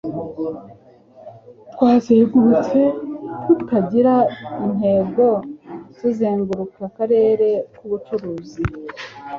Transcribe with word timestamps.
Twazengurutse 1.73 2.79
tutagira 3.45 4.15
intego 4.65 5.25
tuzenguruka 5.97 6.79
akarere 6.89 7.47
k'ubucuruzi 7.75 8.61